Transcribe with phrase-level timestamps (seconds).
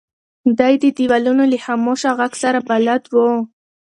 [0.59, 3.15] دی د دیوالونو له خاموشه غږ سره بلد و.